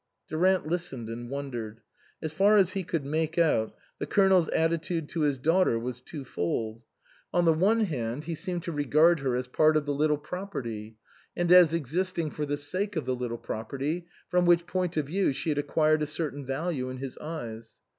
Durant 0.27 0.65
listened 0.65 1.09
and 1.09 1.29
wondered. 1.29 1.81
As 2.23 2.31
far 2.31 2.57
as 2.57 2.71
he 2.71 2.83
could 2.83 3.05
make 3.05 3.37
out, 3.37 3.75
the 3.99 4.07
Colonel's 4.07 4.49
attitude 4.49 5.09
to 5.09 5.19
his 5.21 5.37
daughter 5.37 5.77
was 5.77 6.01
twofold. 6.01 6.81
On 7.31 7.45
the 7.45 7.53
one 7.53 7.81
hand, 7.81 8.23
he 8.23 8.31
133 8.31 8.33
THE 8.33 8.39
COSMOPOLITAN 8.39 8.39
seemed 8.45 8.63
to 8.63 8.71
regard 8.71 9.19
her 9.19 9.35
as 9.35 9.47
part 9.47 9.77
of 9.77 9.85
the 9.85 9.93
little 9.93 10.17
property, 10.17 10.97
and 11.37 11.51
as 11.51 11.75
existing 11.75 12.31
for 12.31 12.47
the 12.47 12.57
sake 12.57 12.95
of 12.95 13.05
the 13.05 13.15
little 13.15 13.37
property, 13.37 14.07
from 14.27 14.47
which 14.47 14.65
point 14.65 14.97
of 14.97 15.05
view 15.05 15.33
she 15.33 15.49
had 15.49 15.59
acquired 15.59 16.01
a 16.01 16.07
certain 16.07 16.47
value 16.47 16.89
in 16.89 16.97
his 16.97 17.15
eyes. 17.19 17.77